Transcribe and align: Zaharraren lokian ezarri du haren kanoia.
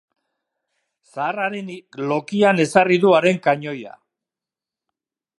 Zaharraren 1.09 1.67
lokian 2.11 2.61
ezarri 2.63 2.97
du 3.03 3.11
haren 3.17 3.37
kanoia. 3.49 3.93